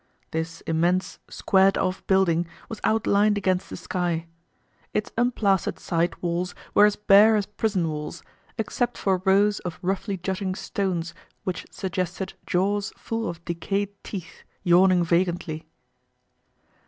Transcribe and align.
This 0.31 0.61
immense, 0.61 1.19
squared 1.29 1.77
off 1.77 2.03
building 2.07 2.47
was 2.69 2.81
outlined 2.83 3.37
against 3.37 3.69
the 3.69 3.77
sky. 3.77 4.25
Its 4.95 5.11
unplastered 5.15 5.77
side 5.77 6.19
walls 6.23 6.55
were 6.73 6.87
as 6.87 6.95
bare 6.95 7.35
as 7.35 7.45
prison 7.45 7.87
walls, 7.87 8.23
except 8.57 8.97
for 8.97 9.21
rows 9.25 9.59
of 9.59 9.77
roughly 9.83 10.17
jutting 10.17 10.55
stones 10.55 11.13
which 11.43 11.67
suggested 11.69 12.33
jaws 12.47 12.91
full 12.97 13.29
of 13.29 13.45
decayed 13.45 13.89
teeth 14.03 14.43
yawning 14.63 15.03
vacantly. 15.03 15.67